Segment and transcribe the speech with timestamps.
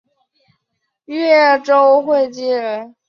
[1.05, 2.95] 越州会稽人。